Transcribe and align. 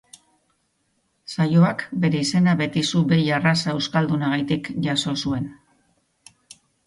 Saioak 1.33 1.83
bere 2.05 2.21
izena 2.29 2.55
Betizu 2.63 3.03
behi 3.13 3.29
arraza 3.37 3.75
euskaldunagatik 3.81 4.71
jaso 4.89 5.13
zuen. 5.27 5.47